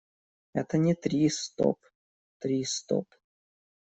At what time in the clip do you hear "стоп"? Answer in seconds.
1.29-1.79, 2.65-3.05